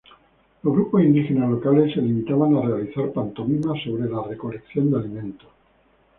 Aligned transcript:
Los 0.63 0.73
grupos 0.73 1.03
indígenas 1.03 1.51
locales 1.51 1.93
se 1.93 2.01
limitaban 2.01 2.55
a 2.55 2.61
realizar 2.63 3.13
pantomimas 3.13 3.83
sobre 3.83 4.09
la 4.09 4.23
recolección 4.27 4.89
de 4.89 4.97
alimentos. 4.97 5.47